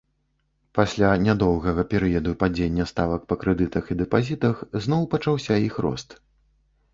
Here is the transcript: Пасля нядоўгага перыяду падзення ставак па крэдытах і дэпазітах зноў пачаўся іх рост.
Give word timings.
Пасля 0.77 1.09
нядоўгага 1.25 1.83
перыяду 1.91 2.33
падзення 2.43 2.87
ставак 2.93 3.21
па 3.33 3.37
крэдытах 3.45 3.93
і 3.93 3.99
дэпазітах 4.01 4.55
зноў 4.87 5.07
пачаўся 5.13 5.61
іх 5.69 5.79
рост. 5.89 6.09